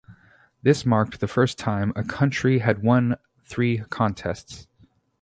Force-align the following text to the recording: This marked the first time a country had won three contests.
This 0.63 0.83
marked 0.83 1.19
the 1.19 1.27
first 1.27 1.59
time 1.59 1.93
a 1.95 2.03
country 2.03 2.57
had 2.57 2.81
won 2.81 3.17
three 3.43 3.83
contests. 3.91 4.65